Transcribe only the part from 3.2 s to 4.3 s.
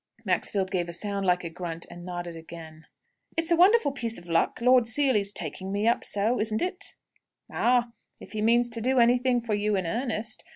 "It's a wonderful piece of